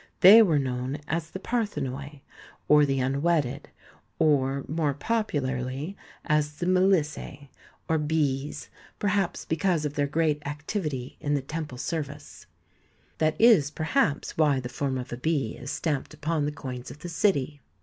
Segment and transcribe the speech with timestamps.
[0.21, 2.21] They were known as the Parthenoi,
[2.67, 3.69] or the Un wedded,
[4.17, 7.49] or more popularly as the Melissse,
[7.87, 12.47] or Bees, perhaps because of their great activity in the temple service.
[13.19, 16.97] That is perhaps why the form of a bee is stamped upon the coins of
[17.01, 17.61] the city.